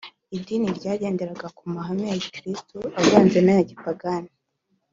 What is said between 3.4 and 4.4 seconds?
n aya gipagani